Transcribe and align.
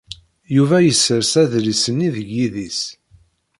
Yuba 0.55 0.77
yessers 0.85 1.31
adlis-nni 1.43 2.09
deg 2.15 2.27
yidis. 2.37 2.81